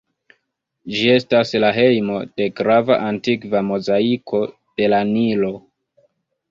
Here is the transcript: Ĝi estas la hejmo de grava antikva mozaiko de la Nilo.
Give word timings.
Ĝi 0.93 1.03
estas 1.15 1.51
la 1.65 1.69
hejmo 1.75 2.15
de 2.41 2.49
grava 2.61 2.99
antikva 3.11 3.65
mozaiko 3.69 4.43
de 4.81 4.91
la 4.97 5.05
Nilo. 5.15 5.55